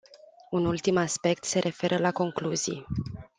Un 0.51 0.65
ultim 0.65 0.97
aspect 0.97 1.43
se 1.43 1.59
referă 1.59 1.97
la 1.97 2.11
concluzii. 2.11 2.85